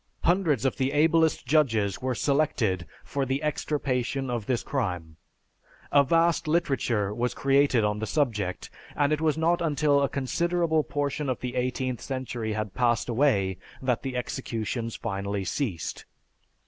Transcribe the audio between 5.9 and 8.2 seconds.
A vast literature was created on the